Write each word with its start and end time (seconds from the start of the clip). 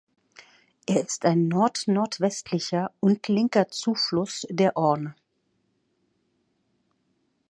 Er 0.87 1.05
ist 1.05 1.25
ein 1.25 1.47
nordnordwestlicher 1.47 2.91
und 3.01 3.27
linker 3.27 3.67
Zufluss 3.67 4.47
der 4.49 4.75
Orne. 4.75 5.13